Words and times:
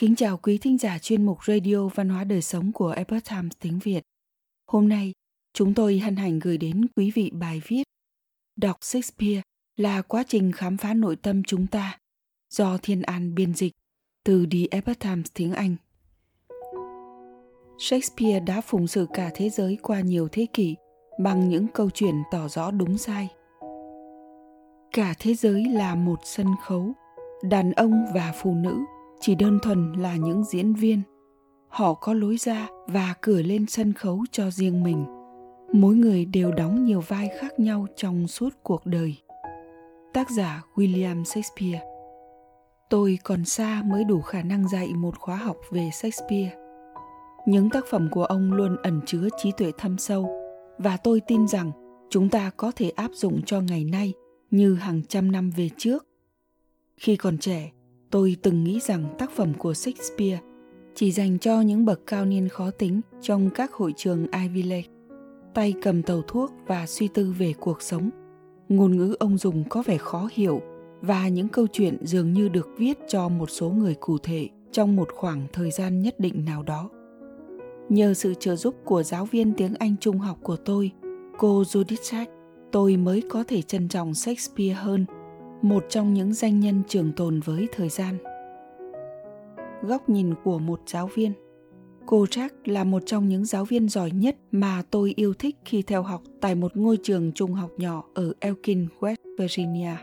Kính 0.00 0.16
chào 0.16 0.36
quý 0.36 0.58
thính 0.58 0.78
giả 0.78 0.98
chuyên 0.98 1.26
mục 1.26 1.44
Radio 1.44 1.88
Văn 1.88 2.08
hóa 2.08 2.24
Đời 2.24 2.42
Sống 2.42 2.72
của 2.72 2.90
Epoch 2.90 3.24
Times 3.30 3.52
tiếng 3.60 3.78
Việt. 3.78 4.02
Hôm 4.66 4.88
nay, 4.88 5.12
chúng 5.52 5.74
tôi 5.74 5.98
hân 5.98 6.16
hạnh 6.16 6.38
gửi 6.38 6.58
đến 6.58 6.86
quý 6.96 7.10
vị 7.10 7.30
bài 7.34 7.62
viết 7.66 7.82
Đọc 8.56 8.76
Shakespeare 8.80 9.42
là 9.76 10.02
quá 10.02 10.24
trình 10.28 10.52
khám 10.52 10.76
phá 10.76 10.94
nội 10.94 11.16
tâm 11.16 11.42
chúng 11.42 11.66
ta 11.66 11.98
do 12.50 12.78
Thiên 12.82 13.02
An 13.02 13.34
biên 13.34 13.54
dịch 13.54 13.72
từ 14.24 14.46
The 14.50 14.58
Epoch 14.70 14.98
Times 14.98 15.26
tiếng 15.34 15.52
Anh. 15.52 15.76
Shakespeare 17.78 18.40
đã 18.40 18.60
phụng 18.60 18.86
sự 18.86 19.06
cả 19.12 19.30
thế 19.34 19.50
giới 19.50 19.78
qua 19.82 20.00
nhiều 20.00 20.28
thế 20.32 20.46
kỷ 20.52 20.74
bằng 21.20 21.48
những 21.48 21.66
câu 21.74 21.90
chuyện 21.90 22.14
tỏ 22.30 22.48
rõ 22.48 22.70
đúng 22.70 22.98
sai. 22.98 23.28
Cả 24.92 25.14
thế 25.18 25.34
giới 25.34 25.64
là 25.64 25.94
một 25.94 26.18
sân 26.24 26.46
khấu, 26.64 26.92
đàn 27.42 27.72
ông 27.72 28.04
và 28.14 28.32
phụ 28.42 28.54
nữ 28.54 28.76
chỉ 29.26 29.34
đơn 29.34 29.58
thuần 29.58 29.92
là 29.92 30.16
những 30.16 30.44
diễn 30.44 30.74
viên. 30.74 31.02
Họ 31.68 31.94
có 31.94 32.14
lối 32.14 32.36
ra 32.36 32.68
và 32.86 33.14
cửa 33.20 33.42
lên 33.42 33.66
sân 33.66 33.92
khấu 33.92 34.24
cho 34.30 34.50
riêng 34.50 34.82
mình. 34.82 35.04
Mỗi 35.72 35.94
người 35.94 36.24
đều 36.24 36.52
đóng 36.52 36.84
nhiều 36.84 37.00
vai 37.00 37.28
khác 37.40 37.60
nhau 37.60 37.86
trong 37.96 38.28
suốt 38.28 38.48
cuộc 38.62 38.86
đời. 38.86 39.16
Tác 40.14 40.30
giả 40.30 40.62
William 40.74 41.24
Shakespeare 41.24 41.84
Tôi 42.90 43.18
còn 43.24 43.44
xa 43.44 43.82
mới 43.86 44.04
đủ 44.04 44.20
khả 44.20 44.42
năng 44.42 44.68
dạy 44.68 44.94
một 44.94 45.18
khóa 45.18 45.36
học 45.36 45.56
về 45.70 45.90
Shakespeare. 45.92 46.56
Những 47.46 47.70
tác 47.70 47.84
phẩm 47.90 48.08
của 48.10 48.24
ông 48.24 48.52
luôn 48.52 48.76
ẩn 48.82 49.00
chứa 49.06 49.28
trí 49.36 49.52
tuệ 49.56 49.72
thâm 49.78 49.98
sâu 49.98 50.30
và 50.78 50.96
tôi 50.96 51.20
tin 51.20 51.48
rằng 51.48 51.70
chúng 52.10 52.28
ta 52.28 52.50
có 52.56 52.72
thể 52.76 52.90
áp 52.90 53.10
dụng 53.14 53.42
cho 53.46 53.60
ngày 53.60 53.84
nay 53.84 54.12
như 54.50 54.74
hàng 54.74 55.02
trăm 55.08 55.32
năm 55.32 55.50
về 55.50 55.70
trước. 55.76 56.06
Khi 56.96 57.16
còn 57.16 57.38
trẻ, 57.38 57.70
tôi 58.10 58.36
từng 58.42 58.64
nghĩ 58.64 58.80
rằng 58.80 59.14
tác 59.18 59.30
phẩm 59.30 59.52
của 59.58 59.74
Shakespeare 59.74 60.40
chỉ 60.94 61.12
dành 61.12 61.38
cho 61.38 61.60
những 61.60 61.84
bậc 61.84 62.06
cao 62.06 62.24
niên 62.24 62.48
khó 62.48 62.70
tính 62.70 63.00
trong 63.22 63.50
các 63.50 63.72
hội 63.72 63.92
trường 63.96 64.26
Ivy 64.42 64.62
League. 64.62 64.88
Tay 65.54 65.74
cầm 65.82 66.02
tàu 66.02 66.22
thuốc 66.22 66.52
và 66.66 66.86
suy 66.86 67.08
tư 67.08 67.34
về 67.38 67.52
cuộc 67.60 67.82
sống. 67.82 68.10
Ngôn 68.68 68.96
ngữ 68.96 69.16
ông 69.18 69.38
dùng 69.38 69.64
có 69.68 69.82
vẻ 69.86 69.98
khó 69.98 70.28
hiểu 70.32 70.60
và 71.00 71.28
những 71.28 71.48
câu 71.48 71.66
chuyện 71.72 71.98
dường 72.06 72.32
như 72.32 72.48
được 72.48 72.68
viết 72.78 72.98
cho 73.08 73.28
một 73.28 73.50
số 73.50 73.70
người 73.70 73.94
cụ 73.94 74.18
thể 74.18 74.48
trong 74.72 74.96
một 74.96 75.08
khoảng 75.14 75.46
thời 75.52 75.70
gian 75.70 76.02
nhất 76.02 76.20
định 76.20 76.44
nào 76.44 76.62
đó. 76.62 76.90
Nhờ 77.88 78.14
sự 78.14 78.34
trợ 78.34 78.56
giúp 78.56 78.74
của 78.84 79.02
giáo 79.02 79.24
viên 79.24 79.52
tiếng 79.52 79.74
Anh 79.74 79.96
trung 80.00 80.18
học 80.18 80.38
của 80.42 80.56
tôi, 80.56 80.90
cô 81.38 81.62
Judith 81.62 82.02
Sack, 82.02 82.32
tôi 82.72 82.96
mới 82.96 83.22
có 83.30 83.44
thể 83.48 83.62
trân 83.62 83.88
trọng 83.88 84.14
Shakespeare 84.14 84.74
hơn, 84.74 85.04
một 85.62 85.84
trong 85.88 86.14
những 86.14 86.34
danh 86.34 86.60
nhân 86.60 86.82
trường 86.88 87.12
tồn 87.12 87.40
với 87.40 87.68
thời 87.72 87.88
gian. 87.88 88.18
Góc 89.82 90.08
nhìn 90.08 90.34
của 90.44 90.58
một 90.58 90.80
giáo 90.86 91.10
viên 91.14 91.32
Cô 92.06 92.24
Jack 92.24 92.48
là 92.64 92.84
một 92.84 93.02
trong 93.06 93.28
những 93.28 93.44
giáo 93.44 93.64
viên 93.64 93.88
giỏi 93.88 94.10
nhất 94.10 94.36
mà 94.52 94.82
tôi 94.90 95.12
yêu 95.16 95.34
thích 95.34 95.56
khi 95.64 95.82
theo 95.82 96.02
học 96.02 96.22
tại 96.40 96.54
một 96.54 96.76
ngôi 96.76 96.98
trường 97.02 97.32
trung 97.32 97.52
học 97.52 97.70
nhỏ 97.76 98.04
ở 98.14 98.32
Elkin, 98.40 98.86
West 99.00 99.16
Virginia. 99.38 99.96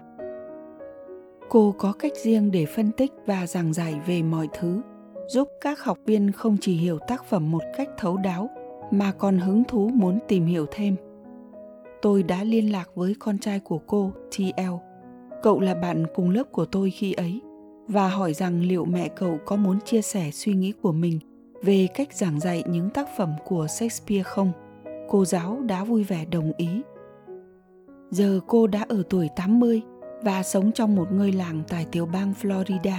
Cô 1.49 1.75
có 1.77 1.91
cách 1.91 2.13
riêng 2.23 2.51
để 2.51 2.65
phân 2.65 2.91
tích 2.91 3.11
và 3.25 3.47
giảng 3.47 3.73
giải 3.73 3.95
về 4.07 4.23
mọi 4.23 4.47
thứ 4.53 4.81
giúp 5.27 5.47
các 5.61 5.83
học 5.83 5.97
viên 6.05 6.31
không 6.31 6.57
chỉ 6.61 6.75
hiểu 6.75 6.99
tác 7.07 7.25
phẩm 7.25 7.51
một 7.51 7.63
cách 7.77 7.89
thấu 7.97 8.17
đáo 8.17 8.49
mà 8.91 9.11
còn 9.11 9.37
hứng 9.37 9.63
thú 9.67 9.89
muốn 9.93 10.19
tìm 10.27 10.45
hiểu 10.45 10.65
thêm 10.71 10.95
tôi 12.01 12.23
đã 12.23 12.43
liên 12.43 12.71
lạc 12.71 12.89
với 12.95 13.15
con 13.19 13.37
trai 13.37 13.59
của 13.59 13.79
cô 13.87 14.11
tl 14.37 14.61
cậu 15.43 15.59
là 15.59 15.73
bạn 15.73 16.05
cùng 16.15 16.29
lớp 16.29 16.43
của 16.51 16.65
tôi 16.65 16.89
khi 16.89 17.13
ấy 17.13 17.41
và 17.87 18.07
hỏi 18.07 18.33
rằng 18.33 18.61
liệu 18.61 18.85
mẹ 18.85 19.07
cậu 19.07 19.37
có 19.45 19.55
muốn 19.55 19.79
chia 19.85 20.01
sẻ 20.01 20.31
suy 20.31 20.53
nghĩ 20.53 20.73
của 20.81 20.91
mình 20.91 21.19
về 21.61 21.87
cách 21.93 22.13
giảng 22.13 22.39
dạy 22.39 22.63
những 22.67 22.89
tác 22.89 23.07
phẩm 23.17 23.31
của 23.45 23.67
Shakespeare 23.67 24.23
không? 24.23 24.51
Cô 25.09 25.25
giáo 25.25 25.61
đã 25.65 25.83
vui 25.83 26.03
vẻ 26.03 26.25
đồng 26.25 26.51
ý. 26.57 26.81
Giờ 28.11 28.39
cô 28.47 28.67
đã 28.67 28.85
ở 28.89 29.03
tuổi 29.09 29.29
80 29.35 29.81
và 30.23 30.43
sống 30.43 30.71
trong 30.71 30.95
một 30.95 31.07
ngôi 31.11 31.31
làng 31.31 31.63
tại 31.67 31.85
tiểu 31.91 32.05
bang 32.05 32.33
Florida 32.41 32.97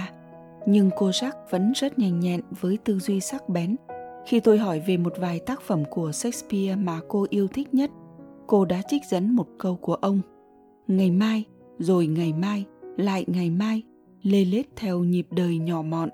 nhưng 0.65 0.89
cô 0.97 1.09
Jack 1.09 1.31
vẫn 1.49 1.71
rất 1.71 1.99
nhanh 1.99 2.19
nhẹn 2.19 2.41
với 2.61 2.77
tư 2.85 2.99
duy 2.99 3.19
sắc 3.19 3.49
bén. 3.49 3.75
Khi 4.25 4.39
tôi 4.39 4.57
hỏi 4.57 4.79
về 4.87 4.97
một 4.97 5.13
vài 5.17 5.39
tác 5.39 5.61
phẩm 5.61 5.83
của 5.89 6.11
Shakespeare 6.11 6.75
mà 6.75 6.99
cô 7.07 7.25
yêu 7.29 7.47
thích 7.47 7.73
nhất, 7.73 7.91
cô 8.47 8.65
đã 8.65 8.81
trích 8.87 9.01
dẫn 9.09 9.35
một 9.35 9.47
câu 9.57 9.75
của 9.75 9.93
ông. 9.95 10.21
Ngày 10.87 11.11
mai, 11.11 11.43
rồi 11.79 12.07
ngày 12.07 12.33
mai, 12.33 12.65
lại 12.97 13.25
ngày 13.27 13.49
mai, 13.49 13.83
lê 14.21 14.45
lết 14.45 14.65
theo 14.75 14.99
nhịp 14.99 15.27
đời 15.31 15.57
nhỏ 15.57 15.81
mọn. 15.81 16.09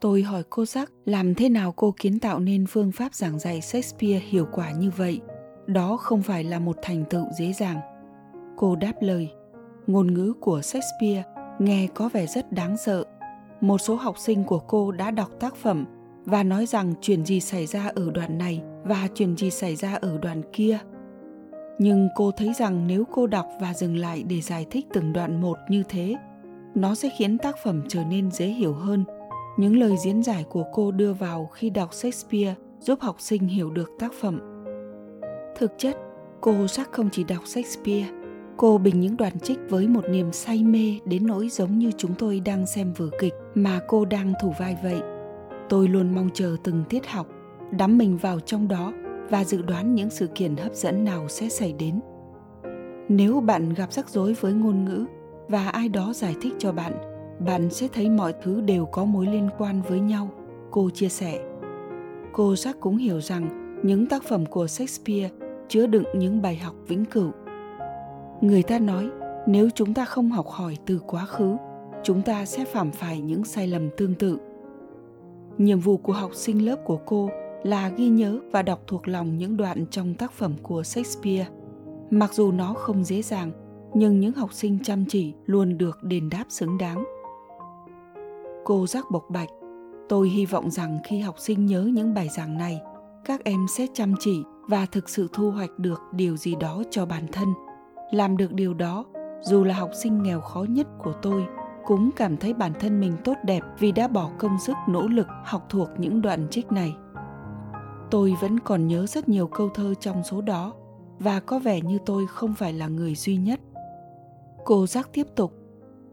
Tôi 0.00 0.22
hỏi 0.22 0.42
cô 0.50 0.64
giác 0.64 0.92
làm 1.04 1.34
thế 1.34 1.48
nào 1.48 1.72
cô 1.72 1.94
kiến 2.00 2.18
tạo 2.18 2.38
nên 2.38 2.66
phương 2.66 2.92
pháp 2.92 3.14
giảng 3.14 3.38
dạy 3.38 3.60
Shakespeare 3.60 4.18
hiệu 4.18 4.46
quả 4.52 4.72
như 4.72 4.90
vậy. 4.96 5.20
Đó 5.66 5.96
không 5.96 6.22
phải 6.22 6.44
là 6.44 6.58
một 6.58 6.76
thành 6.82 7.04
tựu 7.10 7.24
dễ 7.38 7.52
dàng. 7.52 7.80
Cô 8.56 8.76
đáp 8.76 8.92
lời, 9.00 9.30
ngôn 9.86 10.14
ngữ 10.14 10.32
của 10.40 10.62
Shakespeare 10.62 11.24
nghe 11.58 11.86
có 11.94 12.08
vẻ 12.08 12.26
rất 12.26 12.52
đáng 12.52 12.76
sợ 12.76 13.04
một 13.60 13.78
số 13.78 13.94
học 13.94 14.18
sinh 14.18 14.44
của 14.44 14.58
cô 14.58 14.92
đã 14.92 15.10
đọc 15.10 15.30
tác 15.40 15.56
phẩm 15.56 15.84
và 16.24 16.42
nói 16.42 16.66
rằng 16.66 16.94
chuyện 17.00 17.24
gì 17.24 17.40
xảy 17.40 17.66
ra 17.66 17.90
ở 17.94 18.10
đoạn 18.10 18.38
này 18.38 18.62
và 18.84 19.08
chuyện 19.14 19.36
gì 19.36 19.50
xảy 19.50 19.76
ra 19.76 19.94
ở 19.94 20.18
đoạn 20.18 20.42
kia 20.52 20.78
nhưng 21.78 22.08
cô 22.16 22.30
thấy 22.30 22.52
rằng 22.58 22.86
nếu 22.86 23.04
cô 23.12 23.26
đọc 23.26 23.46
và 23.60 23.74
dừng 23.74 23.96
lại 23.96 24.22
để 24.22 24.40
giải 24.40 24.66
thích 24.70 24.86
từng 24.92 25.12
đoạn 25.12 25.40
một 25.40 25.56
như 25.68 25.82
thế 25.88 26.16
nó 26.74 26.94
sẽ 26.94 27.08
khiến 27.18 27.38
tác 27.38 27.56
phẩm 27.64 27.82
trở 27.88 28.04
nên 28.04 28.30
dễ 28.30 28.46
hiểu 28.46 28.72
hơn. 28.72 29.04
Những 29.56 29.76
lời 29.76 29.96
diễn 30.04 30.22
giải 30.22 30.44
của 30.48 30.64
cô 30.72 30.90
đưa 30.90 31.12
vào 31.12 31.50
khi 31.52 31.70
đọc 31.70 31.94
shakespeare 31.94 32.54
giúp 32.80 33.00
học 33.00 33.16
sinh 33.18 33.48
hiểu 33.48 33.70
được 33.70 33.90
tác 33.98 34.12
phẩm. 34.20 34.40
Thực 35.58 35.72
chất 35.78 35.96
cô 36.40 36.66
chắc 36.66 36.92
không 36.92 37.08
chỉ 37.12 37.24
đọc 37.24 37.46
shakespeare 37.46 38.08
Cô 38.56 38.78
bình 38.78 39.00
những 39.00 39.16
đoạn 39.16 39.40
trích 39.40 39.58
với 39.68 39.88
một 39.88 40.04
niềm 40.10 40.32
say 40.32 40.64
mê 40.64 40.98
đến 41.04 41.26
nỗi 41.26 41.48
giống 41.48 41.78
như 41.78 41.92
chúng 41.96 42.14
tôi 42.14 42.40
đang 42.40 42.66
xem 42.66 42.92
vở 42.92 43.06
kịch 43.20 43.34
mà 43.54 43.80
cô 43.88 44.04
đang 44.04 44.32
thủ 44.42 44.54
vai 44.58 44.76
vậy. 44.82 45.00
Tôi 45.68 45.88
luôn 45.88 46.14
mong 46.14 46.30
chờ 46.34 46.56
từng 46.62 46.84
tiết 46.88 47.06
học, 47.06 47.26
đắm 47.70 47.98
mình 47.98 48.16
vào 48.16 48.40
trong 48.40 48.68
đó 48.68 48.92
và 49.30 49.44
dự 49.44 49.62
đoán 49.62 49.94
những 49.94 50.10
sự 50.10 50.26
kiện 50.26 50.56
hấp 50.56 50.74
dẫn 50.74 51.04
nào 51.04 51.28
sẽ 51.28 51.48
xảy 51.48 51.74
đến. 51.78 52.00
Nếu 53.08 53.40
bạn 53.40 53.74
gặp 53.74 53.92
rắc 53.92 54.08
rối 54.08 54.32
với 54.40 54.52
ngôn 54.52 54.84
ngữ 54.84 55.04
và 55.48 55.68
ai 55.68 55.88
đó 55.88 56.12
giải 56.12 56.34
thích 56.42 56.52
cho 56.58 56.72
bạn, 56.72 56.92
bạn 57.46 57.70
sẽ 57.70 57.88
thấy 57.92 58.10
mọi 58.10 58.34
thứ 58.42 58.60
đều 58.60 58.86
có 58.86 59.04
mối 59.04 59.26
liên 59.26 59.48
quan 59.58 59.82
với 59.88 60.00
nhau, 60.00 60.28
cô 60.70 60.90
chia 60.90 61.08
sẻ. 61.08 61.38
Cô 62.32 62.52
Jack 62.52 62.74
cũng 62.80 62.96
hiểu 62.96 63.20
rằng 63.20 63.48
những 63.82 64.06
tác 64.06 64.24
phẩm 64.24 64.46
của 64.46 64.66
Shakespeare 64.66 65.30
chứa 65.68 65.86
đựng 65.86 66.04
những 66.14 66.42
bài 66.42 66.56
học 66.56 66.74
vĩnh 66.88 67.04
cửu 67.04 67.30
người 68.40 68.62
ta 68.62 68.78
nói 68.78 69.10
nếu 69.46 69.68
chúng 69.74 69.94
ta 69.94 70.04
không 70.04 70.30
học 70.30 70.46
hỏi 70.48 70.76
từ 70.86 71.00
quá 71.06 71.26
khứ 71.26 71.56
chúng 72.02 72.22
ta 72.22 72.44
sẽ 72.44 72.64
phạm 72.64 72.90
phải 72.90 73.20
những 73.20 73.44
sai 73.44 73.66
lầm 73.68 73.90
tương 73.96 74.14
tự 74.14 74.38
nhiệm 75.58 75.80
vụ 75.80 75.96
của 75.96 76.12
học 76.12 76.34
sinh 76.34 76.66
lớp 76.66 76.76
của 76.84 76.98
cô 77.06 77.30
là 77.62 77.88
ghi 77.88 78.08
nhớ 78.08 78.38
và 78.52 78.62
đọc 78.62 78.80
thuộc 78.86 79.08
lòng 79.08 79.38
những 79.38 79.56
đoạn 79.56 79.86
trong 79.90 80.14
tác 80.14 80.32
phẩm 80.32 80.54
của 80.62 80.82
shakespeare. 80.82 81.48
Mặc 82.10 82.34
dù 82.34 82.52
nó 82.52 82.74
không 82.74 83.04
dễ 83.04 83.22
dàng, 83.22 83.50
nhưng 83.94 84.20
những 84.20 84.32
học 84.32 84.52
sinh 84.52 84.78
chăm 84.82 85.04
chỉ 85.08 85.34
luôn 85.46 85.78
được 85.78 86.02
đền 86.02 86.30
đáp 86.30 86.44
xứng 86.48 86.78
đáng. 86.78 87.04
Cô 88.64 88.86
giác 88.86 89.10
bộc 89.10 89.30
bạch, 89.30 89.48
tôi 90.08 90.28
hy 90.28 90.46
vọng 90.46 90.70
rằng 90.70 90.98
khi 91.04 91.18
học 91.18 91.34
sinh 91.38 91.66
nhớ 91.66 91.82
những 91.82 92.14
bài 92.14 92.28
giảng 92.36 92.58
này, 92.58 92.80
các 93.24 93.44
em 93.44 93.66
sẽ 93.68 93.86
chăm 93.94 94.14
chỉ 94.20 94.42
và 94.68 94.86
thực 94.86 95.08
sự 95.08 95.28
thu 95.32 95.50
hoạch 95.50 95.78
được 95.78 96.02
điều 96.12 96.36
gì 96.36 96.54
đó 96.54 96.82
cho 96.90 97.06
bản 97.06 97.26
thân. 97.32 97.48
Làm 98.12 98.36
được 98.36 98.52
điều 98.52 98.74
đó, 98.74 99.04
dù 99.42 99.64
là 99.64 99.74
học 99.74 99.90
sinh 100.02 100.22
nghèo 100.22 100.40
khó 100.40 100.62
nhất 100.68 100.86
của 101.04 101.12
tôi, 101.22 101.44
cũng 101.84 102.10
cảm 102.16 102.36
thấy 102.36 102.54
bản 102.54 102.72
thân 102.80 103.00
mình 103.00 103.12
tốt 103.24 103.34
đẹp 103.44 103.62
vì 103.78 103.92
đã 103.92 104.08
bỏ 104.08 104.30
công 104.38 104.58
sức, 104.66 104.76
nỗ 104.88 105.08
lực 105.08 105.26
học 105.44 105.66
thuộc 105.68 105.88
những 105.98 106.22
đoạn 106.22 106.46
trích 106.50 106.72
này 106.72 106.96
tôi 108.10 108.34
vẫn 108.40 108.60
còn 108.60 108.88
nhớ 108.88 109.06
rất 109.06 109.28
nhiều 109.28 109.46
câu 109.46 109.68
thơ 109.68 109.94
trong 110.00 110.22
số 110.24 110.40
đó, 110.40 110.74
và 111.18 111.40
có 111.40 111.58
vẻ 111.58 111.80
như 111.80 111.98
tôi 112.06 112.26
không 112.26 112.54
phải 112.54 112.72
là 112.72 112.88
người 112.88 113.14
duy 113.14 113.36
nhất. 113.36 113.60
Cô 114.64 114.86
giác 114.86 115.08
tiếp 115.12 115.26
tục, 115.36 115.52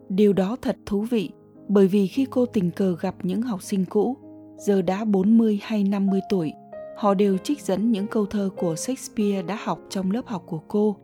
điều 0.08 0.32
đó 0.32 0.56
thật 0.62 0.76
thú 0.86 1.00
vị, 1.00 1.30
bởi 1.68 1.86
vì 1.86 2.06
khi 2.06 2.26
cô 2.30 2.46
tình 2.46 2.70
cờ 2.70 2.96
gặp 3.00 3.14
những 3.22 3.42
học 3.42 3.62
sinh 3.62 3.84
cũ, 3.84 4.16
giờ 4.58 4.82
đã 4.82 5.04
40 5.04 5.58
hay 5.62 5.84
50 5.84 6.20
tuổi, 6.28 6.52
họ 6.96 7.14
đều 7.14 7.38
trích 7.38 7.60
dẫn 7.60 7.90
những 7.92 8.06
câu 8.06 8.26
thơ 8.26 8.50
của 8.56 8.76
Shakespeare 8.76 9.42
đã 9.42 9.58
học 9.64 9.78
trong 9.90 10.10
lớp 10.10 10.26
học 10.26 10.42
của 10.46 10.60
cô. 10.68 10.96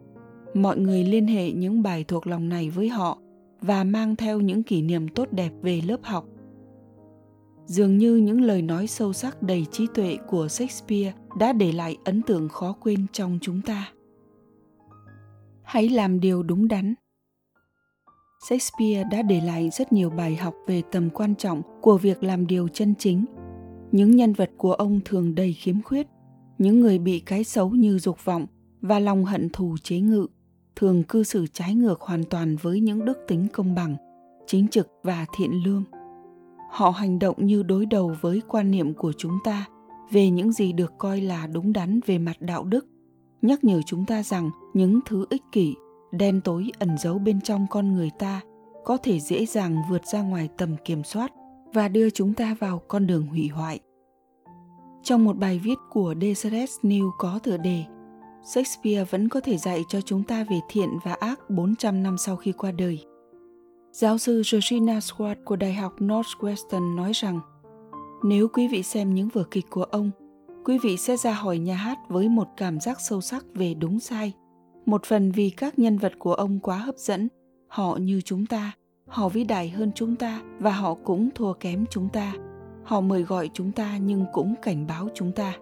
Mọi 0.54 0.78
người 0.78 1.04
liên 1.04 1.26
hệ 1.26 1.52
những 1.52 1.82
bài 1.82 2.04
thuộc 2.08 2.26
lòng 2.26 2.48
này 2.48 2.70
với 2.70 2.88
họ 2.88 3.18
và 3.60 3.84
mang 3.84 4.16
theo 4.16 4.40
những 4.40 4.62
kỷ 4.62 4.82
niệm 4.82 5.08
tốt 5.08 5.28
đẹp 5.30 5.50
về 5.62 5.80
lớp 5.86 6.00
học 6.02 6.24
dường 7.70 7.98
như 7.98 8.16
những 8.16 8.40
lời 8.40 8.62
nói 8.62 8.86
sâu 8.86 9.12
sắc 9.12 9.42
đầy 9.42 9.66
trí 9.72 9.86
tuệ 9.94 10.18
của 10.28 10.48
shakespeare 10.48 11.12
đã 11.38 11.52
để 11.52 11.72
lại 11.72 11.96
ấn 12.04 12.22
tượng 12.22 12.48
khó 12.48 12.72
quên 12.80 13.06
trong 13.12 13.38
chúng 13.42 13.60
ta 13.62 13.92
hãy 15.62 15.88
làm 15.88 16.20
điều 16.20 16.42
đúng 16.42 16.68
đắn 16.68 16.94
Shakespeare 18.48 19.04
đã 19.10 19.22
để 19.22 19.40
lại 19.40 19.70
rất 19.70 19.92
nhiều 19.92 20.10
bài 20.10 20.36
học 20.36 20.54
về 20.66 20.82
tầm 20.92 21.10
quan 21.10 21.34
trọng 21.34 21.62
của 21.80 21.98
việc 21.98 22.22
làm 22.22 22.46
điều 22.46 22.68
chân 22.68 22.94
chính. 22.98 23.24
Những 23.92 24.16
nhân 24.16 24.32
vật 24.32 24.50
của 24.56 24.72
ông 24.72 25.00
thường 25.04 25.34
đầy 25.34 25.52
khiếm 25.52 25.82
khuyết, 25.82 26.06
những 26.58 26.80
người 26.80 26.98
bị 26.98 27.20
cái 27.20 27.44
xấu 27.44 27.70
như 27.70 27.98
dục 27.98 28.24
vọng 28.24 28.46
và 28.80 28.98
lòng 28.98 29.24
hận 29.24 29.48
thù 29.48 29.76
chế 29.82 30.00
ngự, 30.00 30.26
thường 30.76 31.02
cư 31.02 31.22
xử 31.22 31.46
trái 31.46 31.74
ngược 31.74 32.00
hoàn 32.00 32.24
toàn 32.24 32.56
với 32.56 32.80
những 32.80 33.04
đức 33.04 33.18
tính 33.28 33.46
công 33.52 33.74
bằng, 33.74 33.96
chính 34.46 34.68
trực 34.68 34.88
và 35.02 35.26
thiện 35.36 35.50
lương. 35.64 35.84
Họ 36.70 36.90
hành 36.90 37.18
động 37.18 37.46
như 37.46 37.62
đối 37.62 37.86
đầu 37.86 38.16
với 38.20 38.42
quan 38.48 38.70
niệm 38.70 38.94
của 38.94 39.12
chúng 39.18 39.38
ta 39.44 39.66
về 40.10 40.30
những 40.30 40.52
gì 40.52 40.72
được 40.72 40.92
coi 40.98 41.20
là 41.20 41.46
đúng 41.46 41.72
đắn 41.72 42.00
về 42.06 42.18
mặt 42.18 42.36
đạo 42.40 42.64
đức, 42.64 42.86
nhắc 43.42 43.64
nhở 43.64 43.80
chúng 43.86 44.06
ta 44.06 44.22
rằng 44.22 44.50
những 44.74 45.00
thứ 45.06 45.26
ích 45.30 45.42
kỷ 45.52 45.74
đen 46.12 46.40
tối 46.40 46.70
ẩn 46.78 46.98
giấu 46.98 47.18
bên 47.18 47.40
trong 47.40 47.66
con 47.70 47.94
người 47.94 48.10
ta 48.18 48.40
có 48.84 48.96
thể 48.96 49.20
dễ 49.20 49.46
dàng 49.46 49.76
vượt 49.90 50.06
ra 50.06 50.22
ngoài 50.22 50.48
tầm 50.58 50.76
kiểm 50.84 51.04
soát 51.04 51.32
và 51.72 51.88
đưa 51.88 52.10
chúng 52.10 52.34
ta 52.34 52.56
vào 52.60 52.82
con 52.88 53.06
đường 53.06 53.26
hủy 53.26 53.48
hoại. 53.48 53.80
Trong 55.02 55.24
một 55.24 55.36
bài 55.36 55.60
viết 55.64 55.78
của 55.90 56.14
Deseret 56.20 56.68
News 56.82 57.10
có 57.18 57.38
tựa 57.42 57.56
đề 57.56 57.84
Shakespeare 58.44 59.04
vẫn 59.04 59.28
có 59.28 59.40
thể 59.40 59.56
dạy 59.56 59.84
cho 59.88 60.00
chúng 60.00 60.22
ta 60.22 60.44
về 60.50 60.60
thiện 60.68 60.88
và 61.04 61.12
ác 61.20 61.50
400 61.50 62.02
năm 62.02 62.18
sau 62.18 62.36
khi 62.36 62.52
qua 62.52 62.72
đời. 62.72 63.04
Giáo 63.92 64.18
sư 64.18 64.42
Georgina 64.52 64.98
Swart 64.98 65.34
của 65.44 65.56
Đại 65.56 65.74
học 65.74 65.92
Northwestern 65.98 66.94
nói 66.94 67.12
rằng 67.14 67.40
nếu 68.22 68.48
quý 68.48 68.68
vị 68.68 68.82
xem 68.82 69.14
những 69.14 69.28
vở 69.28 69.44
kịch 69.50 69.66
của 69.70 69.82
ông, 69.82 70.10
quý 70.64 70.78
vị 70.82 70.96
sẽ 70.96 71.16
ra 71.16 71.32
hỏi 71.32 71.58
nhà 71.58 71.74
hát 71.74 71.98
với 72.08 72.28
một 72.28 72.48
cảm 72.56 72.80
giác 72.80 73.00
sâu 73.00 73.20
sắc 73.20 73.44
về 73.54 73.74
đúng 73.74 74.00
sai. 74.00 74.32
Một 74.86 75.04
phần 75.04 75.32
vì 75.32 75.50
các 75.50 75.78
nhân 75.78 75.98
vật 75.98 76.12
của 76.18 76.34
ông 76.34 76.58
quá 76.60 76.76
hấp 76.76 76.96
dẫn 76.96 77.28
họ 77.68 77.96
như 77.96 78.20
chúng 78.20 78.46
ta 78.46 78.72
họ 79.06 79.28
vĩ 79.28 79.44
đại 79.44 79.68
hơn 79.68 79.90
chúng 79.94 80.16
ta 80.16 80.40
và 80.58 80.70
họ 80.70 80.94
cũng 80.94 81.28
thua 81.34 81.52
kém 81.52 81.84
chúng 81.90 82.08
ta. 82.08 82.32
Họ 82.84 83.00
mời 83.00 83.22
gọi 83.22 83.50
chúng 83.54 83.72
ta 83.72 83.98
nhưng 83.98 84.24
cũng 84.32 84.54
cảnh 84.62 84.86
báo 84.86 85.08
chúng 85.14 85.32
ta. 85.32 85.54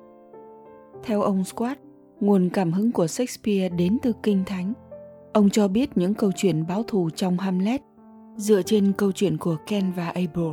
Theo 1.02 1.22
ông 1.22 1.44
Squat, 1.44 1.78
nguồn 2.20 2.48
cảm 2.52 2.72
hứng 2.72 2.92
của 2.92 3.06
Shakespeare 3.06 3.69
đến 3.69 3.98
từ 4.02 4.12
kinh 4.22 4.42
thánh. 4.46 4.72
Ông 5.32 5.50
cho 5.50 5.69
biết 5.69 5.96
những 5.96 6.14
câu 6.14 6.32
chuyện 6.36 6.66
báo 6.66 6.82
thù 6.82 7.10
trong 7.10 7.38
Hamlet 7.38 7.82
dựa 8.38 8.62
trên 8.62 8.93
câu 8.93 9.12
chuyện 9.12 9.37
của 9.37 9.56
Ken 9.67 9.93
và 9.96 10.08
Abel, 10.08 10.52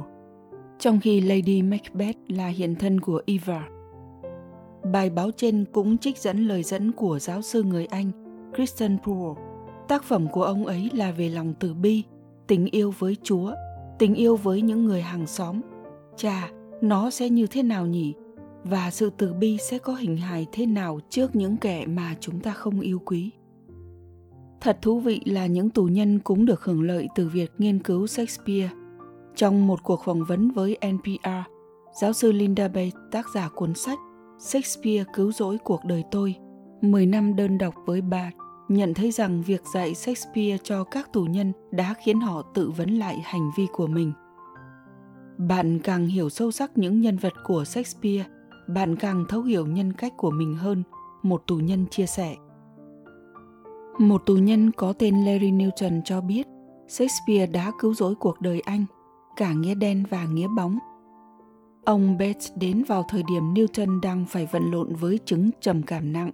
trong 0.80 1.00
khi 1.00 1.22
Lady 1.22 1.62
Macbeth 1.62 2.18
là 2.28 2.48
hiện 2.48 2.76
thân 2.76 3.00
của 3.00 3.22
Eva. 3.26 3.68
Bài 4.94 5.10
báo 5.10 5.32
trên 5.32 5.66
cũng 5.74 5.98
trích 5.98 6.18
dẫn 6.18 6.48
lời 6.48 6.64
dẫn 6.64 6.92
của 6.92 7.20
giáo 7.20 7.42
sư 7.42 7.64
người 7.64 7.86
Anh 7.86 8.12
Christian 8.56 8.98
Poole. 9.04 9.42
Tác 9.88 10.04
phẩm 10.04 10.28
của 10.32 10.44
ông 10.44 10.66
ấy 10.66 10.90
là 10.94 11.12
về 11.12 11.30
lòng 11.30 11.54
từ 11.60 11.74
bi, 11.74 12.04
tình 12.48 12.66
yêu 12.66 12.94
với 13.00 13.18
Chúa, 13.24 13.52
tình 14.00 14.16
yêu 14.16 14.36
với 14.36 14.62
những 14.62 14.86
người 14.86 15.02
hàng 15.02 15.28
xóm. 15.28 15.62
Chà, 16.18 16.50
nó 16.82 17.10
sẽ 17.10 17.30
như 17.30 17.48
thế 17.48 17.64
nào 17.64 17.86
nhỉ? 17.86 18.14
Và 18.64 18.92
sự 18.92 19.12
từ 19.18 19.34
bi 19.34 19.58
sẽ 19.58 19.78
có 19.78 19.94
hình 19.94 20.18
hài 20.18 20.48
thế 20.52 20.66
nào 20.66 21.00
trước 21.10 21.36
những 21.36 21.58
kẻ 21.58 21.86
mà 21.86 22.16
chúng 22.20 22.40
ta 22.40 22.54
không 22.54 22.80
yêu 22.80 23.00
quý? 23.06 23.32
Thật 24.62 24.78
thú 24.82 25.00
vị 25.00 25.22
là 25.26 25.46
những 25.46 25.70
tù 25.70 25.84
nhân 25.84 26.20
cũng 26.20 26.46
được 26.46 26.64
hưởng 26.64 26.82
lợi 26.82 27.08
từ 27.16 27.28
việc 27.28 27.52
nghiên 27.58 27.84
cứu 27.84 28.08
Shakespeare. 28.08 28.70
Trong 29.36 29.68
một 29.68 29.84
cuộc 29.84 30.02
phỏng 30.06 30.24
vấn 30.26 30.52
với 30.52 30.78
NPR, 30.94 31.30
giáo 32.02 32.14
sư 32.14 32.32
Linda 32.32 32.68
Bates, 32.68 32.94
tác 33.12 33.26
giả 33.34 33.50
cuốn 33.56 33.74
sách 33.74 34.00
Shakespeare 34.40 35.04
cứu 35.14 35.32
rỗi 35.32 35.58
cuộc 35.64 35.86
đời 35.86 36.04
tôi, 36.12 36.36
10 36.82 37.06
năm 37.06 37.36
đơn 37.36 37.58
độc 37.58 37.74
với 37.86 38.02
bà 38.02 38.32
nhận 38.68 38.94
thấy 38.94 39.12
rằng 39.12 39.42
việc 39.42 39.62
dạy 39.74 39.96
Shakespeare 39.96 40.58
cho 40.64 40.84
các 40.84 41.14
tù 41.14 41.24
nhân 41.24 41.54
đã 41.72 41.94
khiến 42.04 42.20
họ 42.20 42.42
tự 42.54 42.70
vấn 42.70 42.90
lại 42.90 43.22
hành 43.24 43.52
vi 43.58 43.68
của 43.74 43.88
mình. 43.88 44.14
Bạn 45.38 45.80
càng 45.80 46.08
hiểu 46.08 46.30
sâu 46.30 46.52
sắc 46.52 46.78
những 46.78 47.02
nhân 47.02 47.18
vật 47.18 47.34
của 47.44 47.66
Shakespeare, 47.66 48.26
bạn 48.68 48.96
càng 48.96 49.26
thấu 49.30 49.42
hiểu 49.42 49.66
nhân 49.66 49.94
cách 49.94 50.14
của 50.18 50.32
mình 50.32 50.56
hơn, 50.56 50.84
một 51.24 51.44
tù 51.48 51.56
nhân 51.56 51.86
chia 51.92 52.06
sẻ. 52.06 52.36
Một 53.98 54.26
tù 54.26 54.36
nhân 54.36 54.72
có 54.72 54.94
tên 54.94 55.26
Larry 55.26 55.52
Newton 55.52 56.02
cho 56.06 56.22
biết 56.22 56.48
Shakespeare 56.88 57.46
đã 57.46 57.72
cứu 57.80 57.94
rỗi 57.94 58.16
cuộc 58.16 58.42
đời 58.42 58.62
anh, 58.66 58.86
cả 59.36 59.54
nghĩa 59.54 59.76
đen 59.76 60.04
và 60.10 60.26
nghĩa 60.26 60.48
bóng. 60.48 60.80
Ông 61.86 62.18
Bates 62.18 62.52
đến 62.56 62.84
vào 62.84 63.06
thời 63.10 63.24
điểm 63.24 63.54
Newton 63.54 64.02
đang 64.02 64.26
phải 64.30 64.48
vận 64.52 64.72
lộn 64.72 64.96
với 64.96 65.20
chứng 65.26 65.50
trầm 65.62 65.82
cảm 65.84 66.14
nặng 66.14 66.32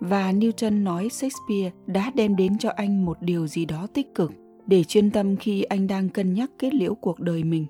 và 0.00 0.32
Newton 0.32 0.82
nói 0.82 1.08
Shakespeare 1.08 1.70
đã 1.86 2.12
đem 2.14 2.36
đến 2.36 2.58
cho 2.58 2.70
anh 2.76 3.04
một 3.04 3.16
điều 3.20 3.46
gì 3.46 3.64
đó 3.64 3.86
tích 3.94 4.14
cực 4.14 4.32
để 4.66 4.84
chuyên 4.84 5.10
tâm 5.10 5.36
khi 5.36 5.62
anh 5.62 5.86
đang 5.86 6.08
cân 6.08 6.34
nhắc 6.34 6.50
kết 6.58 6.74
liễu 6.74 6.94
cuộc 6.94 7.20
đời 7.20 7.44
mình. 7.44 7.66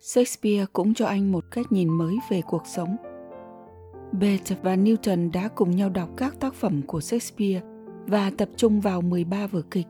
Shakespeare 0.00 0.66
cũng 0.72 0.94
cho 0.94 1.06
anh 1.06 1.32
một 1.32 1.44
cách 1.50 1.72
nhìn 1.72 1.88
mới 1.88 2.16
về 2.30 2.42
cuộc 2.46 2.62
sống. 2.66 2.96
Bates 4.12 4.52
và 4.62 4.76
Newton 4.76 5.30
đã 5.32 5.48
cùng 5.48 5.76
nhau 5.76 5.88
đọc 5.88 6.08
các 6.16 6.40
tác 6.40 6.54
phẩm 6.54 6.82
của 6.86 7.00
Shakespeare 7.00 7.60
và 8.06 8.30
tập 8.38 8.48
trung 8.56 8.80
vào 8.80 9.00
13 9.00 9.46
vở 9.46 9.62
kịch. 9.70 9.86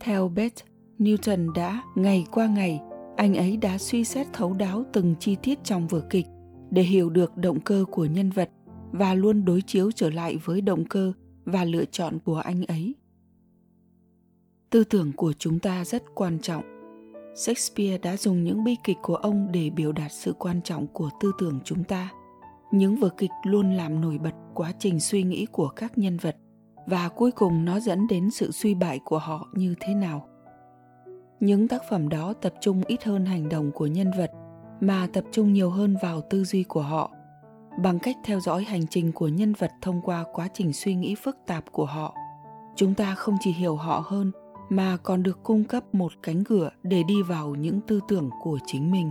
Theo 0.00 0.28
Beth 0.28 0.64
Newton 0.98 1.52
đã 1.52 1.82
ngày 1.94 2.26
qua 2.30 2.46
ngày, 2.46 2.80
anh 3.16 3.34
ấy 3.34 3.56
đã 3.56 3.78
suy 3.78 4.04
xét 4.04 4.26
thấu 4.32 4.54
đáo 4.54 4.84
từng 4.92 5.14
chi 5.20 5.36
tiết 5.42 5.64
trong 5.64 5.86
vở 5.86 6.00
kịch 6.10 6.26
để 6.70 6.82
hiểu 6.82 7.10
được 7.10 7.36
động 7.36 7.60
cơ 7.60 7.84
của 7.90 8.04
nhân 8.04 8.30
vật 8.30 8.50
và 8.90 9.14
luôn 9.14 9.44
đối 9.44 9.62
chiếu 9.62 9.90
trở 9.92 10.10
lại 10.10 10.36
với 10.44 10.60
động 10.60 10.84
cơ 10.84 11.12
và 11.44 11.64
lựa 11.64 11.84
chọn 11.84 12.18
của 12.18 12.36
anh 12.36 12.64
ấy. 12.64 12.94
Tư 14.70 14.84
tưởng 14.84 15.12
của 15.12 15.32
chúng 15.32 15.58
ta 15.58 15.84
rất 15.84 16.02
quan 16.14 16.38
trọng. 16.38 16.62
Shakespeare 17.36 17.98
đã 17.98 18.16
dùng 18.16 18.44
những 18.44 18.64
bi 18.64 18.76
kịch 18.84 18.96
của 19.02 19.16
ông 19.16 19.52
để 19.52 19.70
biểu 19.70 19.92
đạt 19.92 20.12
sự 20.12 20.32
quan 20.32 20.62
trọng 20.62 20.86
của 20.86 21.10
tư 21.20 21.32
tưởng 21.38 21.60
chúng 21.64 21.84
ta. 21.84 22.12
Những 22.72 22.96
vở 22.96 23.08
kịch 23.08 23.30
luôn 23.44 23.72
làm 23.72 24.00
nổi 24.00 24.18
bật 24.18 24.34
quá 24.54 24.72
trình 24.78 25.00
suy 25.00 25.22
nghĩ 25.22 25.46
của 25.46 25.68
các 25.68 25.98
nhân 25.98 26.16
vật 26.16 26.36
và 26.86 27.08
cuối 27.08 27.30
cùng 27.30 27.64
nó 27.64 27.80
dẫn 27.80 28.06
đến 28.06 28.30
sự 28.30 28.50
suy 28.50 28.74
bại 28.74 29.00
của 29.04 29.18
họ 29.18 29.48
như 29.52 29.74
thế 29.80 29.94
nào. 29.94 30.26
Những 31.40 31.68
tác 31.68 31.82
phẩm 31.90 32.08
đó 32.08 32.32
tập 32.32 32.54
trung 32.60 32.82
ít 32.86 33.04
hơn 33.04 33.26
hành 33.26 33.48
động 33.48 33.70
của 33.72 33.86
nhân 33.86 34.10
vật, 34.18 34.30
mà 34.80 35.08
tập 35.12 35.24
trung 35.32 35.52
nhiều 35.52 35.70
hơn 35.70 35.96
vào 36.02 36.20
tư 36.20 36.44
duy 36.44 36.62
của 36.62 36.82
họ. 36.82 37.10
Bằng 37.82 37.98
cách 37.98 38.16
theo 38.24 38.40
dõi 38.40 38.64
hành 38.64 38.86
trình 38.90 39.12
của 39.12 39.28
nhân 39.28 39.52
vật 39.52 39.70
thông 39.82 40.00
qua 40.02 40.24
quá 40.32 40.48
trình 40.54 40.72
suy 40.72 40.94
nghĩ 40.94 41.14
phức 41.14 41.36
tạp 41.46 41.72
của 41.72 41.84
họ, 41.84 42.14
chúng 42.76 42.94
ta 42.94 43.14
không 43.14 43.36
chỉ 43.40 43.52
hiểu 43.52 43.76
họ 43.76 44.04
hơn, 44.06 44.32
mà 44.68 44.96
còn 45.02 45.22
được 45.22 45.42
cung 45.42 45.64
cấp 45.64 45.94
một 45.94 46.12
cánh 46.22 46.44
cửa 46.44 46.70
để 46.82 47.02
đi 47.02 47.22
vào 47.22 47.54
những 47.54 47.80
tư 47.80 48.00
tưởng 48.08 48.30
của 48.42 48.58
chính 48.66 48.90
mình. 48.90 49.10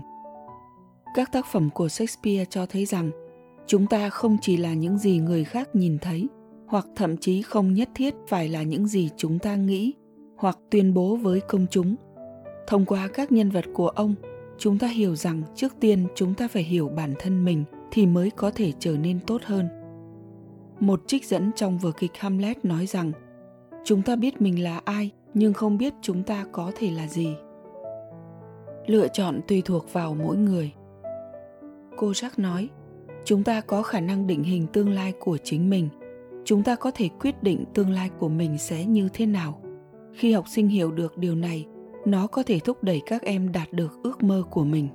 Các 1.15 1.31
tác 1.31 1.45
phẩm 1.45 1.69
của 1.69 1.89
shakespeare 1.89 2.45
cho 2.45 2.65
thấy 2.65 2.85
rằng, 2.85 3.11
chúng 3.67 3.87
ta 3.87 4.09
không 4.09 4.37
chỉ 4.41 4.57
là 4.57 4.73
những 4.73 4.97
gì 4.97 5.17
người 5.17 5.43
khác 5.43 5.75
nhìn 5.75 5.97
thấy 6.01 6.27
hoặc 6.71 6.87
thậm 6.95 7.17
chí 7.17 7.41
không 7.41 7.73
nhất 7.73 7.89
thiết 7.95 8.15
phải 8.27 8.49
là 8.49 8.63
những 8.63 8.87
gì 8.87 9.09
chúng 9.17 9.39
ta 9.39 9.55
nghĩ 9.55 9.93
hoặc 10.37 10.59
tuyên 10.69 10.93
bố 10.93 11.15
với 11.15 11.39
công 11.39 11.65
chúng. 11.69 11.95
Thông 12.67 12.85
qua 12.85 13.07
các 13.13 13.31
nhân 13.31 13.49
vật 13.49 13.65
của 13.73 13.87
ông, 13.87 14.15
chúng 14.57 14.77
ta 14.77 14.87
hiểu 14.87 15.15
rằng 15.15 15.41
trước 15.55 15.73
tiên 15.79 16.07
chúng 16.15 16.33
ta 16.33 16.47
phải 16.47 16.63
hiểu 16.63 16.89
bản 16.89 17.13
thân 17.19 17.45
mình 17.45 17.63
thì 17.91 18.05
mới 18.05 18.29
có 18.31 18.51
thể 18.51 18.71
trở 18.79 18.97
nên 18.97 19.19
tốt 19.19 19.41
hơn. 19.43 19.67
Một 20.79 21.01
trích 21.07 21.25
dẫn 21.25 21.51
trong 21.55 21.77
vở 21.77 21.91
kịch 21.91 22.11
hamlet 22.17 22.65
nói 22.65 22.85
rằng, 22.85 23.11
chúng 23.83 24.01
ta 24.01 24.15
biết 24.15 24.41
mình 24.41 24.63
là 24.63 24.81
ai, 24.85 25.11
nhưng 25.33 25.53
không 25.53 25.77
biết 25.77 25.93
chúng 26.01 26.23
ta 26.23 26.45
có 26.51 26.71
thể 26.75 26.91
là 26.91 27.07
gì. 27.07 27.35
Lựa 28.87 29.07
chọn 29.07 29.41
tùy 29.47 29.61
thuộc 29.65 29.93
vào 29.93 30.13
mỗi 30.13 30.37
người. 30.37 30.71
Cô 31.97 32.11
jack 32.11 32.29
nói, 32.37 32.69
chúng 33.25 33.43
ta 33.43 33.61
có 33.61 33.81
khả 33.81 33.99
năng 33.99 34.27
định 34.27 34.43
hình 34.43 34.67
tương 34.67 34.89
lai 34.89 35.13
của 35.19 35.37
chính 35.37 35.69
mình 35.69 35.89
chúng 36.45 36.63
ta 36.63 36.75
có 36.75 36.91
thể 36.91 37.09
quyết 37.19 37.43
định 37.43 37.65
tương 37.73 37.89
lai 37.89 38.09
của 38.19 38.29
mình 38.29 38.57
sẽ 38.57 38.85
như 38.85 39.09
thế 39.13 39.25
nào. 39.25 39.61
Khi 40.13 40.33
học 40.33 40.45
sinh 40.47 40.67
hiểu 40.67 40.91
được 40.91 41.17
điều 41.17 41.35
này, 41.35 41.65
nó 42.05 42.27
có 42.27 42.43
thể 42.43 42.59
thúc 42.59 42.83
đẩy 42.83 43.01
các 43.05 43.21
em 43.21 43.51
đạt 43.51 43.73
được 43.73 43.99
ước 44.03 44.23
mơ 44.23 44.43
của 44.49 44.63
mình. 44.63 44.87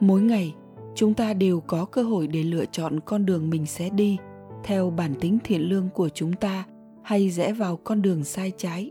Mỗi 0.00 0.20
ngày, 0.20 0.54
chúng 0.94 1.14
ta 1.14 1.34
đều 1.34 1.60
có 1.60 1.84
cơ 1.84 2.02
hội 2.02 2.26
để 2.26 2.42
lựa 2.42 2.64
chọn 2.64 3.00
con 3.00 3.26
đường 3.26 3.50
mình 3.50 3.66
sẽ 3.66 3.90
đi, 3.90 4.16
theo 4.64 4.90
bản 4.90 5.14
tính 5.20 5.38
thiện 5.44 5.60
lương 5.60 5.88
của 5.94 6.08
chúng 6.08 6.32
ta, 6.32 6.64
hay 7.02 7.30
rẽ 7.30 7.52
vào 7.52 7.76
con 7.76 8.02
đường 8.02 8.24
sai 8.24 8.52
trái. 8.56 8.90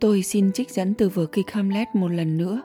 Tôi 0.00 0.22
xin 0.22 0.52
trích 0.52 0.70
dẫn 0.70 0.94
từ 0.94 1.08
vở 1.08 1.26
kịch 1.26 1.50
hamlet 1.50 1.88
một 1.94 2.08
lần 2.08 2.36
nữa. 2.36 2.62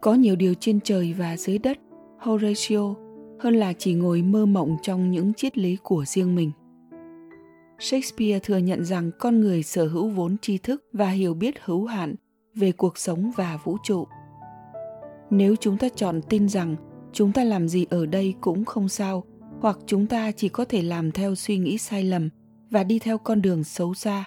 Có 0.00 0.14
nhiều 0.14 0.36
điều 0.36 0.54
trên 0.60 0.80
trời 0.80 1.14
và 1.18 1.36
dưới 1.36 1.58
đất, 1.58 1.78
horatio 2.18 2.94
hơn 3.40 3.54
là 3.54 3.72
chỉ 3.72 3.94
ngồi 3.94 4.22
mơ 4.22 4.46
mộng 4.46 4.76
trong 4.82 5.10
những 5.10 5.34
triết 5.34 5.58
lý 5.58 5.76
của 5.82 6.04
riêng 6.06 6.34
mình 6.34 6.50
shakespeare 7.78 8.38
thừa 8.38 8.56
nhận 8.56 8.84
rằng 8.84 9.10
con 9.18 9.40
người 9.40 9.62
sở 9.62 9.86
hữu 9.86 10.08
vốn 10.08 10.36
tri 10.38 10.58
thức 10.58 10.84
và 10.92 11.08
hiểu 11.08 11.34
biết 11.34 11.54
hữu 11.64 11.86
hạn 11.86 12.14
về 12.54 12.72
cuộc 12.72 12.98
sống 12.98 13.30
và 13.36 13.58
vũ 13.64 13.76
trụ 13.84 14.06
nếu 15.30 15.56
chúng 15.56 15.78
ta 15.78 15.88
chọn 15.96 16.20
tin 16.28 16.48
rằng 16.48 16.76
chúng 17.12 17.32
ta 17.32 17.44
làm 17.44 17.68
gì 17.68 17.86
ở 17.90 18.06
đây 18.06 18.34
cũng 18.40 18.64
không 18.64 18.88
sao 18.88 19.24
hoặc 19.60 19.78
chúng 19.86 20.06
ta 20.06 20.32
chỉ 20.32 20.48
có 20.48 20.64
thể 20.64 20.82
làm 20.82 21.12
theo 21.12 21.34
suy 21.34 21.58
nghĩ 21.58 21.78
sai 21.78 22.04
lầm 22.04 22.28
và 22.70 22.84
đi 22.84 22.98
theo 22.98 23.18
con 23.18 23.42
đường 23.42 23.64
xấu 23.64 23.94
xa 23.94 24.24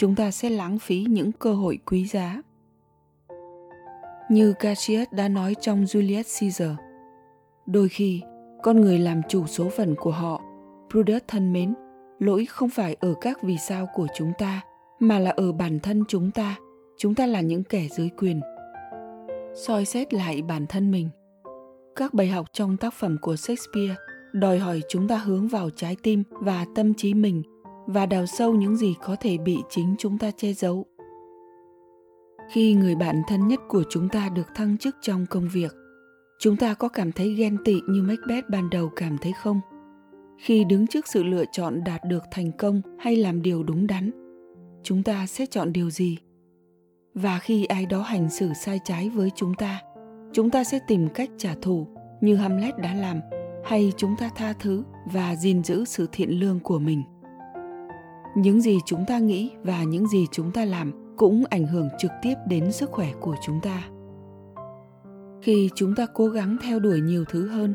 chúng 0.00 0.14
ta 0.14 0.30
sẽ 0.30 0.50
lãng 0.50 0.78
phí 0.78 1.04
những 1.08 1.32
cơ 1.32 1.54
hội 1.54 1.78
quý 1.86 2.06
giá. 2.06 2.42
Như 4.30 4.52
Cassius 4.52 5.08
đã 5.10 5.28
nói 5.28 5.54
trong 5.60 5.84
Julius 5.84 6.40
Caesar, 6.40 6.70
đôi 7.66 7.88
khi 7.88 8.22
con 8.62 8.80
người 8.80 8.98
làm 8.98 9.20
chủ 9.28 9.46
số 9.46 9.68
phận 9.68 9.94
của 9.94 10.10
họ. 10.10 10.40
Brutus 10.90 11.22
thân 11.28 11.52
mến, 11.52 11.74
lỗi 12.18 12.44
không 12.44 12.68
phải 12.68 12.96
ở 13.00 13.14
các 13.20 13.42
vì 13.42 13.56
sao 13.58 13.88
của 13.94 14.06
chúng 14.16 14.32
ta, 14.38 14.60
mà 14.98 15.18
là 15.18 15.30
ở 15.30 15.52
bản 15.52 15.78
thân 15.80 16.04
chúng 16.08 16.30
ta. 16.30 16.56
Chúng 16.98 17.14
ta 17.14 17.26
là 17.26 17.40
những 17.40 17.64
kẻ 17.64 17.88
dưới 17.90 18.08
quyền. 18.18 18.40
soi 19.54 19.84
xét 19.84 20.14
lại 20.14 20.42
bản 20.42 20.66
thân 20.66 20.90
mình. 20.90 21.08
Các 21.96 22.14
bài 22.14 22.28
học 22.28 22.46
trong 22.52 22.76
tác 22.76 22.94
phẩm 22.94 23.16
của 23.20 23.36
Shakespeare 23.36 23.94
đòi 24.32 24.58
hỏi 24.58 24.80
chúng 24.88 25.08
ta 25.08 25.16
hướng 25.16 25.48
vào 25.48 25.70
trái 25.70 25.96
tim 26.02 26.22
và 26.30 26.66
tâm 26.74 26.94
trí 26.94 27.14
mình 27.14 27.42
và 27.86 28.06
đào 28.06 28.26
sâu 28.26 28.54
những 28.54 28.76
gì 28.76 28.94
có 29.04 29.16
thể 29.20 29.38
bị 29.38 29.58
chính 29.68 29.94
chúng 29.98 30.18
ta 30.18 30.30
che 30.30 30.52
giấu 30.52 30.86
khi 32.50 32.74
người 32.74 32.94
bạn 32.94 33.22
thân 33.28 33.48
nhất 33.48 33.60
của 33.68 33.82
chúng 33.90 34.08
ta 34.08 34.28
được 34.28 34.46
thăng 34.54 34.78
chức 34.78 34.96
trong 35.02 35.26
công 35.30 35.48
việc 35.52 35.72
chúng 36.42 36.56
ta 36.56 36.74
có 36.74 36.88
cảm 36.88 37.12
thấy 37.12 37.34
ghen 37.34 37.56
tị 37.64 37.80
như 37.88 38.02
macbeth 38.02 38.48
ban 38.48 38.70
đầu 38.70 38.90
cảm 38.96 39.18
thấy 39.18 39.32
không? 39.32 39.60
Khi 40.38 40.64
đứng 40.64 40.86
trước 40.86 41.08
sự 41.08 41.24
lựa 41.24 41.44
chọn 41.52 41.84
đạt 41.84 42.04
được 42.04 42.22
thành 42.30 42.52
công 42.58 42.82
hay 42.98 43.16
làm 43.16 43.42
điều 43.42 43.62
đúng 43.62 43.86
đắn, 43.86 44.10
chúng 44.82 45.02
ta 45.02 45.26
sẽ 45.26 45.46
chọn 45.46 45.72
điều 45.72 45.90
gì? 45.90 46.18
Và 47.14 47.38
khi 47.38 47.64
ai 47.64 47.86
đó 47.86 48.02
hành 48.02 48.30
xử 48.30 48.52
sai 48.54 48.80
trái 48.84 49.08
với 49.08 49.30
chúng 49.36 49.54
ta 49.54 49.80
chúng 50.32 50.50
ta 50.50 50.64
sẽ 50.64 50.78
tìm 50.86 51.08
cách 51.08 51.30
trả 51.38 51.54
thù 51.62 51.86
như 52.20 52.36
hamlet 52.36 52.78
đã 52.78 52.94
làm, 52.94 53.20
hay 53.64 53.92
chúng 53.96 54.14
ta 54.18 54.30
tha 54.36 54.52
thứ 54.52 54.84
và 55.12 55.36
gìn 55.36 55.64
giữ 55.64 55.84
sự 55.84 56.08
thiện 56.12 56.40
lương 56.40 56.60
của 56.60 56.78
mình. 56.78 57.02
Những 58.36 58.60
gì 58.60 58.78
chúng 58.86 59.04
ta 59.06 59.18
nghĩ 59.18 59.50
và 59.62 59.82
những 59.82 60.08
gì 60.08 60.26
chúng 60.32 60.52
ta 60.52 60.64
làm 60.64 61.14
cũng 61.16 61.44
ảnh 61.50 61.66
hưởng 61.66 61.88
trực 61.98 62.10
tiếp 62.22 62.34
đến 62.48 62.72
sức 62.72 62.90
khỏe 62.90 63.12
của 63.20 63.36
chúng 63.46 63.60
ta 63.62 63.82
khi 65.42 65.70
chúng 65.74 65.94
ta 65.94 66.06
cố 66.14 66.26
gắng 66.26 66.56
theo 66.62 66.78
đuổi 66.78 67.00
nhiều 67.00 67.24
thứ 67.24 67.48
hơn, 67.48 67.74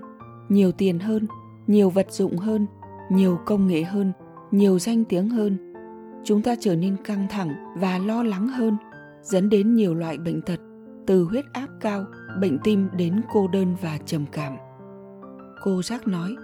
nhiều 0.50 0.72
tiền 0.72 1.00
hơn, 1.00 1.28
nhiều 1.68 1.90
vật 1.90 2.08
dụng 2.12 2.38
hơn, 2.38 2.68
nhiều 3.12 3.40
công 3.46 3.68
nghệ 3.68 3.84
hơn, 3.84 4.12
nhiều 4.52 4.80
danh 4.80 5.06
tiếng 5.06 5.30
hơn, 5.30 5.74
chúng 6.24 6.42
ta 6.42 6.56
trở 6.60 6.76
nên 6.76 6.96
căng 7.04 7.28
thẳng 7.30 7.56
và 7.78 7.98
lo 7.98 8.24
lắng 8.24 8.48
hơn, 8.48 8.78
dẫn 9.22 9.50
đến 9.50 9.76
nhiều 9.76 9.94
loại 9.94 10.18
bệnh 10.18 10.42
tật, 10.42 10.60
từ 11.08 11.24
huyết 11.24 11.46
áp 11.54 11.68
cao, 11.82 12.06
bệnh 12.42 12.60
tim 12.64 12.90
đến 12.98 13.22
cô 13.32 13.48
đơn 13.48 13.76
và 13.82 13.98
trầm 14.06 14.26
cảm. 14.32 14.56
Cô 15.64 15.82
giác 15.82 16.08
nói, 16.08 16.36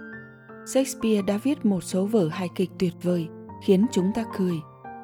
Shakespeare 0.66 1.22
đã 1.22 1.38
viết 1.42 1.64
một 1.64 1.80
số 1.80 2.06
vở 2.06 2.28
hài 2.28 2.48
kịch 2.54 2.70
tuyệt 2.78 2.92
vời 3.02 3.28
khiến 3.64 3.86
chúng 3.92 4.12
ta 4.14 4.24
cười, 4.38 4.54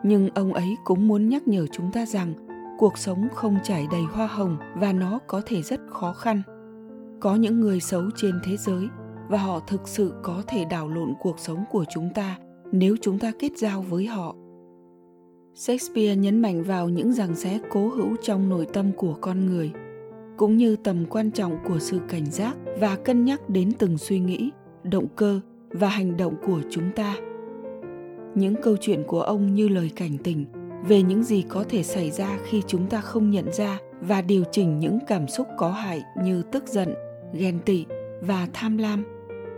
nhưng 0.05 0.31
ông 0.35 0.53
ấy 0.53 0.77
cũng 0.85 1.09
muốn 1.09 1.29
nhắc 1.29 1.49
nhở 1.49 1.67
chúng 1.67 1.93
ta 1.93 2.07
rằng 2.07 2.48
cuộc 2.79 2.99
sống 2.99 3.29
không 3.35 3.59
trải 3.65 3.87
đầy 3.91 4.03
hoa 4.03 4.27
hồng 4.27 4.57
và 4.75 4.93
nó 4.93 5.19
có 5.27 5.43
thể 5.47 5.63
rất 5.63 5.81
khó 5.91 6.13
khăn. 6.13 6.43
Có 7.21 7.35
những 7.35 7.61
người 7.61 7.81
xấu 7.81 8.03
trên 8.17 8.35
thế 8.45 8.57
giới 8.57 8.89
và 9.29 9.39
họ 9.39 9.61
thực 9.61 9.89
sự 9.89 10.13
có 10.23 10.43
thể 10.47 10.65
đảo 10.65 10.89
lộn 10.89 11.15
cuộc 11.21 11.39
sống 11.39 11.65
của 11.71 11.85
chúng 11.91 12.09
ta 12.15 12.39
nếu 12.73 12.97
chúng 13.01 13.19
ta 13.19 13.33
kết 13.39 13.53
giao 13.57 13.83
với 13.83 14.07
họ. 14.07 14.35
Shakespeare 15.55 16.17
nhấn 16.17 16.43
mạnh 16.43 16.63
vào 16.63 16.89
những 16.89 17.13
rằng 17.13 17.35
xé 17.35 17.59
cố 17.71 17.89
hữu 17.89 18.17
trong 18.23 18.49
nội 18.49 18.67
tâm 18.73 18.93
của 18.97 19.15
con 19.21 19.47
người, 19.47 19.73
cũng 20.37 20.57
như 20.57 20.77
tầm 20.77 21.05
quan 21.11 21.31
trọng 21.31 21.59
của 21.69 21.79
sự 21.79 22.01
cảnh 22.09 22.27
giác 22.31 22.57
và 22.81 22.97
cân 22.97 23.25
nhắc 23.25 23.51
đến 23.51 23.73
từng 23.79 23.99
suy 23.99 24.19
nghĩ, 24.19 24.51
động 24.83 25.07
cơ 25.17 25.41
và 25.71 25.89
hành 25.89 26.17
động 26.17 26.35
của 26.47 26.61
chúng 26.71 26.91
ta. 26.97 27.17
Những 28.35 28.55
câu 28.63 28.77
chuyện 28.81 29.03
của 29.07 29.21
ông 29.21 29.55
như 29.55 29.69
lời 29.69 29.91
cảnh 29.97 30.19
tỉnh 30.25 30.45
về 30.83 31.03
những 31.03 31.23
gì 31.23 31.45
có 31.49 31.65
thể 31.69 31.83
xảy 31.83 32.11
ra 32.11 32.39
khi 32.45 32.63
chúng 32.67 32.87
ta 32.87 33.01
không 33.01 33.31
nhận 33.31 33.53
ra 33.53 33.79
và 34.01 34.23
điều 34.23 34.45
chỉnh 34.53 34.79
những 34.79 34.99
cảm 35.07 35.29
xúc 35.29 35.47
có 35.59 35.71
hại 35.71 36.03
như 36.23 36.43
tức 36.53 36.67
giận 36.67 36.95
ghen 37.33 37.59
tị 37.65 37.85
và 38.21 38.49
tham 38.53 38.79
lam. 38.79 39.05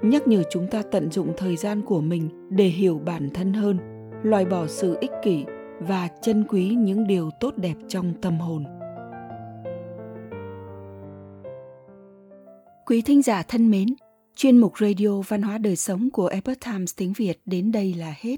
Nhắc 0.03 0.29
nhở 0.29 0.43
chúng 0.51 0.67
ta 0.71 0.83
tận 0.91 1.11
dụng 1.11 1.33
thời 1.37 1.57
gian 1.57 1.83
của 1.83 2.01
mình 2.01 2.49
để 2.51 2.67
hiểu 2.67 2.99
bản 2.99 3.31
thân 3.35 3.53
hơn 3.53 3.79
loại 4.23 4.45
bỏ 4.45 4.67
sự 4.67 4.97
ích 5.01 5.11
kỷ 5.23 5.45
và 5.81 6.09
trân 6.23 6.45
quý 6.49 6.69
những 6.69 7.07
điều 7.07 7.31
tốt 7.41 7.55
đẹp 7.57 7.75
trong 7.89 8.13
tâm 8.23 8.39
hồn. 8.39 8.65
Quý 12.87 13.03
thính 13.03 13.23
giả 13.23 13.43
thân 13.43 13.71
mến 13.71 13.89
chuyên 14.37 14.57
mục 14.57 14.79
radio 14.79 15.21
văn 15.29 15.43
hóa 15.43 15.59
đời 15.59 15.77
sống 15.77 16.11
của 16.11 16.27
epoch 16.27 16.61
times 16.61 16.97
tiếng 16.97 17.13
việt 17.13 17.41
đến 17.45 17.73
đây 17.73 17.95
là 17.95 18.15
hết. 18.21 18.37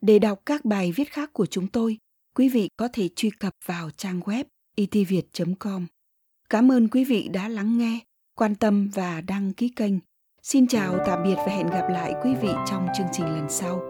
Để 0.00 0.18
đọc 0.18 0.40
các 0.46 0.64
bài 0.64 0.92
viết 0.96 1.12
khác 1.12 1.32
của 1.32 1.46
chúng 1.46 1.66
tôi, 1.66 1.98
quý 2.38 2.48
vị 2.48 2.68
có 2.76 2.88
thể 2.92 3.08
truy 3.16 3.30
cập 3.30 3.52
vào 3.66 3.90
trang 3.96 4.20
web 4.20 4.44
e 4.76 4.84
itviet.com. 4.92 5.86
Cảm 6.50 6.72
ơn 6.72 6.88
quý 6.88 7.04
vị 7.04 7.28
đã 7.32 7.48
lắng 7.48 7.78
nghe, 7.78 8.00
quan 8.34 8.54
tâm 8.54 8.90
và 8.94 9.20
đăng 9.20 9.52
ký 9.52 9.68
kênh. 9.68 9.94
Xin 10.42 10.66
chào 10.66 10.98
tạm 11.06 11.22
biệt 11.24 11.34
và 11.36 11.46
hẹn 11.46 11.66
gặp 11.66 11.88
lại 11.90 12.14
quý 12.24 12.34
vị 12.42 12.48
trong 12.70 12.86
chương 12.98 13.06
trình 13.12 13.26
lần 13.26 13.46
sau. 13.48 13.80